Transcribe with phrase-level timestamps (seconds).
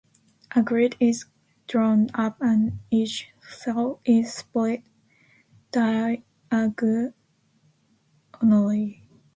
[0.55, 1.25] A grid is
[1.67, 4.81] drawn up, and each cell is split
[5.71, 7.13] diagonally.